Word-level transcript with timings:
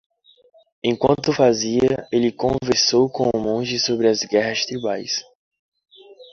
Enquanto 0.83 1.27
o 1.27 1.31
fazia, 1.35 2.07
ele 2.11 2.31
conversou 2.31 3.07
com 3.07 3.29
o 3.31 3.39
monge 3.39 3.77
sobre 3.77 4.07
as 4.07 4.23
guerras 4.23 4.65
tribais. 4.65 5.21